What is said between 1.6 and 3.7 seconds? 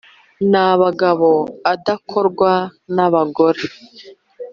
atakorwa na bagore